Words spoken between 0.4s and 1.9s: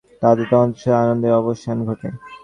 তখন তুচ্ছবস্তুতে আনন্দের অবসান